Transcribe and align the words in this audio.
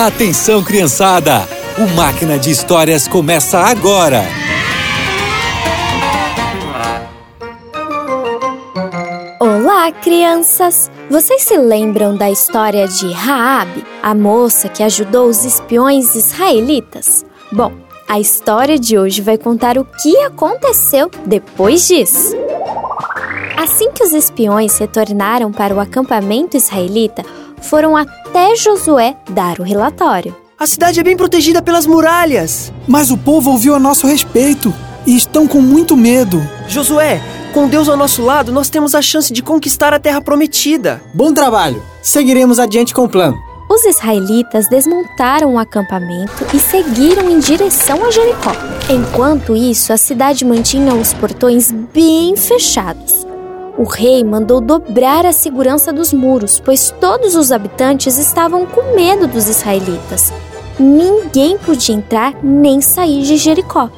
Atenção, 0.00 0.62
criançada! 0.62 1.40
O 1.76 1.96
Máquina 1.96 2.38
de 2.38 2.52
Histórias 2.52 3.08
começa 3.08 3.58
agora! 3.58 4.22
Olá, 9.40 9.90
crianças! 9.90 10.88
Vocês 11.10 11.42
se 11.42 11.56
lembram 11.56 12.16
da 12.16 12.30
história 12.30 12.86
de 12.86 13.10
Raab, 13.10 13.84
a 14.00 14.14
moça 14.14 14.68
que 14.68 14.84
ajudou 14.84 15.26
os 15.26 15.44
espiões 15.44 16.14
israelitas? 16.14 17.26
Bom, 17.50 17.72
a 18.08 18.20
história 18.20 18.78
de 18.78 18.96
hoje 18.96 19.20
vai 19.20 19.36
contar 19.36 19.76
o 19.78 19.84
que 19.84 20.16
aconteceu 20.18 21.10
depois 21.26 21.88
disso. 21.88 22.36
Assim 23.56 23.90
que 23.90 24.04
os 24.04 24.12
espiões 24.12 24.78
retornaram 24.78 25.50
para 25.50 25.74
o 25.74 25.80
acampamento 25.80 26.56
israelita, 26.56 27.24
foram 27.60 27.96
até 28.38 28.54
Josué 28.54 29.16
dar 29.30 29.58
o 29.58 29.64
relatório. 29.64 30.34
A 30.56 30.64
cidade 30.64 31.00
é 31.00 31.02
bem 31.02 31.16
protegida 31.16 31.60
pelas 31.60 31.86
muralhas. 31.86 32.72
Mas 32.86 33.10
o 33.10 33.18
povo 33.18 33.50
ouviu 33.50 33.74
a 33.74 33.80
nosso 33.80 34.06
respeito 34.06 34.72
e 35.04 35.16
estão 35.16 35.48
com 35.48 35.60
muito 35.60 35.96
medo. 35.96 36.40
Josué, 36.68 37.20
com 37.52 37.66
Deus 37.66 37.88
ao 37.88 37.96
nosso 37.96 38.22
lado, 38.22 38.52
nós 38.52 38.70
temos 38.70 38.94
a 38.94 39.02
chance 39.02 39.32
de 39.32 39.42
conquistar 39.42 39.92
a 39.92 39.98
terra 39.98 40.20
prometida. 40.20 41.02
Bom 41.12 41.34
trabalho! 41.34 41.82
Seguiremos 42.00 42.60
adiante 42.60 42.94
com 42.94 43.04
o 43.04 43.08
plano. 43.08 43.36
Os 43.68 43.84
israelitas 43.84 44.68
desmontaram 44.68 45.54
o 45.54 45.58
acampamento 45.58 46.46
e 46.54 46.60
seguiram 46.60 47.28
em 47.28 47.40
direção 47.40 48.04
a 48.06 48.10
Jericó. 48.12 48.52
Enquanto 48.88 49.56
isso, 49.56 49.92
a 49.92 49.96
cidade 49.96 50.44
mantinha 50.44 50.94
os 50.94 51.12
portões 51.12 51.72
bem 51.72 52.36
fechados. 52.36 53.27
O 53.78 53.84
rei 53.84 54.24
mandou 54.24 54.60
dobrar 54.60 55.24
a 55.24 55.32
segurança 55.32 55.92
dos 55.92 56.12
muros, 56.12 56.58
pois 56.58 56.92
todos 57.00 57.36
os 57.36 57.52
habitantes 57.52 58.18
estavam 58.18 58.66
com 58.66 58.96
medo 58.96 59.28
dos 59.28 59.46
israelitas. 59.46 60.32
Ninguém 60.80 61.56
podia 61.56 61.94
entrar 61.94 62.34
nem 62.42 62.80
sair 62.80 63.22
de 63.22 63.36
Jericó. 63.36 63.88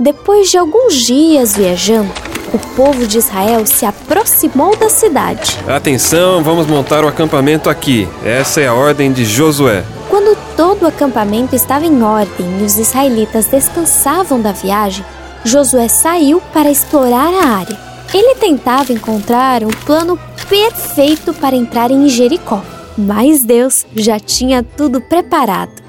Depois 0.00 0.50
de 0.50 0.58
alguns 0.58 0.96
dias 0.96 1.56
viajando, 1.56 2.10
o 2.52 2.58
povo 2.74 3.06
de 3.06 3.18
Israel 3.18 3.64
se 3.66 3.86
aproximou 3.86 4.76
da 4.76 4.88
cidade. 4.88 5.60
Atenção, 5.68 6.42
vamos 6.42 6.66
montar 6.66 7.04
o 7.04 7.08
acampamento 7.08 7.70
aqui. 7.70 8.08
Essa 8.24 8.60
é 8.60 8.66
a 8.66 8.74
ordem 8.74 9.12
de 9.12 9.24
Josué. 9.24 9.84
Quando 10.08 10.36
todo 10.56 10.82
o 10.82 10.88
acampamento 10.88 11.54
estava 11.54 11.86
em 11.86 12.02
ordem 12.02 12.60
e 12.60 12.64
os 12.64 12.76
israelitas 12.76 13.46
descansavam 13.46 14.40
da 14.40 14.50
viagem, 14.50 15.04
Josué 15.44 15.86
saiu 15.86 16.42
para 16.52 16.68
explorar 16.68 17.32
a 17.32 17.46
área. 17.46 17.89
Ele 18.12 18.34
tentava 18.34 18.92
encontrar 18.92 19.62
um 19.62 19.70
plano 19.70 20.18
perfeito 20.48 21.32
para 21.32 21.54
entrar 21.54 21.92
em 21.92 22.08
Jericó, 22.08 22.62
mas 22.98 23.44
Deus 23.44 23.86
já 23.94 24.18
tinha 24.18 24.64
tudo 24.64 25.00
preparado. 25.00 25.80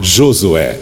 Josué, 0.00 0.78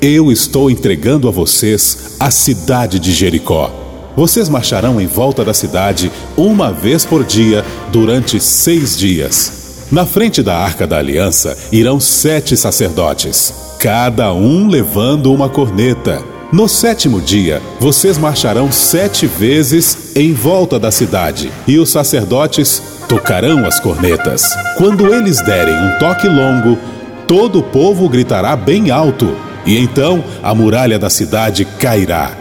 eu 0.00 0.32
estou 0.32 0.70
entregando 0.70 1.28
a 1.28 1.30
vocês 1.30 2.16
a 2.18 2.30
cidade 2.30 2.98
de 2.98 3.12
Jericó. 3.12 3.70
Vocês 4.16 4.48
marcharão 4.48 5.00
em 5.00 5.06
volta 5.06 5.44
da 5.44 5.52
cidade 5.52 6.10
uma 6.36 6.72
vez 6.72 7.04
por 7.04 7.24
dia 7.24 7.64
durante 7.92 8.40
seis 8.40 8.96
dias. 8.96 9.86
Na 9.92 10.06
frente 10.06 10.42
da 10.42 10.56
arca 10.56 10.86
da 10.86 10.98
aliança 10.98 11.56
irão 11.70 12.00
sete 12.00 12.56
sacerdotes, 12.56 13.54
cada 13.78 14.32
um 14.32 14.66
levando 14.66 15.32
uma 15.32 15.48
corneta. 15.48 16.22
No 16.50 16.66
sétimo 16.66 17.20
dia, 17.20 17.60
vocês 17.78 18.16
marcharão 18.16 18.72
sete 18.72 19.26
vezes 19.26 20.07
em 20.18 20.32
volta 20.32 20.80
da 20.80 20.90
cidade, 20.90 21.48
e 21.64 21.78
os 21.78 21.90
sacerdotes 21.90 22.82
tocarão 23.08 23.64
as 23.64 23.78
cornetas. 23.78 24.42
Quando 24.76 25.14
eles 25.14 25.40
derem 25.42 25.72
um 25.72 25.96
toque 26.00 26.26
longo, 26.26 26.76
todo 27.28 27.60
o 27.60 27.62
povo 27.62 28.08
gritará 28.08 28.56
bem 28.56 28.90
alto, 28.90 29.32
e 29.64 29.78
então 29.78 30.24
a 30.42 30.52
muralha 30.52 30.98
da 30.98 31.08
cidade 31.08 31.64
cairá. 31.64 32.32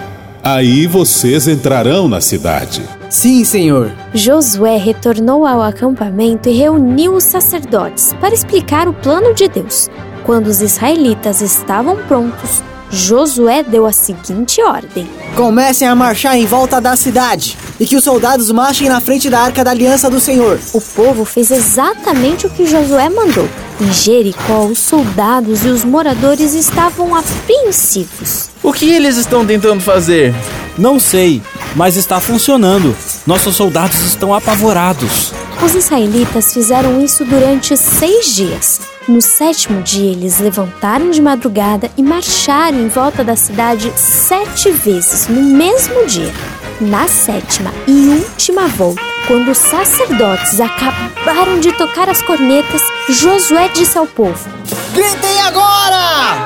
Aí 0.43 0.87
vocês 0.87 1.47
entrarão 1.47 2.07
na 2.07 2.19
cidade. 2.19 2.81
Sim, 3.11 3.43
senhor. 3.43 3.91
Josué 4.11 4.77
retornou 4.77 5.45
ao 5.45 5.61
acampamento 5.61 6.49
e 6.49 6.53
reuniu 6.53 7.13
os 7.13 7.25
sacerdotes 7.25 8.11
para 8.19 8.33
explicar 8.33 8.87
o 8.87 8.93
plano 8.93 9.35
de 9.35 9.47
Deus. 9.47 9.87
Quando 10.23 10.47
os 10.47 10.63
israelitas 10.63 11.41
estavam 11.41 11.95
prontos, 12.07 12.63
Josué 12.89 13.61
deu 13.61 13.85
a 13.85 13.91
seguinte 13.91 14.63
ordem: 14.63 15.07
Comecem 15.35 15.87
a 15.87 15.93
marchar 15.93 16.35
em 16.35 16.45
volta 16.47 16.81
da 16.81 16.95
cidade 16.95 17.55
e 17.79 17.85
que 17.85 17.95
os 17.95 18.03
soldados 18.03 18.51
marchem 18.51 18.89
na 18.89 19.01
frente 19.01 19.29
da 19.29 19.39
arca 19.39 19.63
da 19.63 19.71
aliança 19.71 20.09
do 20.09 20.19
Senhor. 20.19 20.59
O 20.73 20.81
povo 20.81 21.25
fez 21.25 21.51
exatamente 21.51 22.47
o 22.47 22.49
que 22.49 22.65
Josué 22.65 23.09
mandou. 23.09 23.47
Em 23.79 23.91
Jericó, 23.93 24.65
os 24.65 24.79
soldados 24.79 25.63
e 25.63 25.67
os 25.67 25.83
moradores 25.83 26.53
estavam 26.53 27.15
apreensivos. 27.15 28.49
O 28.63 28.73
que 28.73 28.89
eles 28.89 29.17
estão 29.17 29.45
tentando 29.45 29.81
fazer? 29.81 30.33
Não 30.77 30.99
sei, 30.99 31.41
mas 31.75 31.95
está 31.95 32.19
funcionando. 32.19 32.95
Nossos 33.25 33.55
soldados 33.55 33.99
estão 34.01 34.33
apavorados. 34.33 35.31
Os 35.63 35.73
israelitas 35.73 36.53
fizeram 36.53 37.03
isso 37.03 37.25
durante 37.25 37.75
seis 37.75 38.35
dias. 38.35 38.81
No 39.07 39.21
sétimo 39.21 39.81
dia, 39.81 40.11
eles 40.11 40.39
levantaram 40.39 41.09
de 41.09 41.21
madrugada 41.21 41.89
e 41.97 42.03
marcharam 42.03 42.77
em 42.79 42.89
volta 42.89 43.23
da 43.23 43.35
cidade 43.35 43.91
sete 43.95 44.69
vezes 44.69 45.27
no 45.27 45.41
mesmo 45.41 46.05
dia. 46.05 46.33
Na 46.79 47.07
sétima 47.07 47.73
e 47.87 48.09
última 48.09 48.67
volta, 48.67 49.01
quando 49.25 49.49
os 49.49 49.57
sacerdotes 49.57 50.61
acabaram 50.61 51.59
de 51.59 51.71
tocar 51.71 52.07
as 52.07 52.21
cornetas, 52.21 52.79
Josué 53.09 53.67
disse 53.69 53.97
ao 53.97 54.05
povo: 54.05 54.47
Gritem 54.93 55.41
agora! 55.41 56.37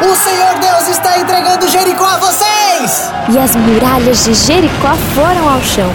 O 0.00 0.16
Senhor 0.16 0.58
Deus 0.58 0.88
está 0.88 1.20
entregando 1.20 1.68
Jericó 1.68 2.06
a 2.06 2.16
vocês! 2.16 3.08
E 3.32 3.38
as 3.38 3.54
muralhas 3.54 4.24
de 4.24 4.34
Jericó 4.34 4.96
foram 5.14 5.48
ao 5.48 5.60
chão. 5.60 5.90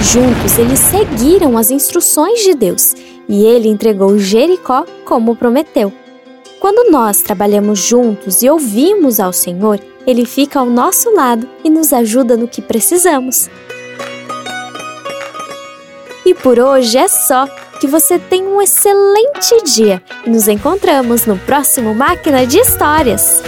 Juntos 0.00 0.58
eles 0.58 0.78
seguiram 0.78 1.58
as 1.58 1.70
instruções 1.70 2.40
de 2.40 2.54
Deus 2.54 2.94
e 3.28 3.44
ele 3.44 3.68
entregou 3.68 4.18
Jericó 4.18 4.86
como 5.04 5.36
prometeu. 5.36 5.92
Quando 6.60 6.90
nós 6.90 7.20
trabalhamos 7.20 7.78
juntos 7.78 8.42
e 8.42 8.48
ouvimos 8.48 9.20
ao 9.20 9.34
Senhor, 9.34 9.78
ele 10.08 10.24
fica 10.24 10.58
ao 10.58 10.64
nosso 10.64 11.14
lado 11.14 11.46
e 11.62 11.68
nos 11.68 11.92
ajuda 11.92 12.34
no 12.34 12.48
que 12.48 12.62
precisamos. 12.62 13.50
E 16.24 16.32
por 16.32 16.58
hoje 16.58 16.96
é 16.96 17.06
só. 17.06 17.46
Que 17.78 17.86
você 17.86 18.18
tenha 18.18 18.48
um 18.48 18.60
excelente 18.60 19.62
dia 19.64 20.02
e 20.26 20.30
nos 20.30 20.48
encontramos 20.48 21.26
no 21.26 21.38
próximo 21.38 21.94
Máquina 21.94 22.44
de 22.44 22.58
Histórias. 22.58 23.40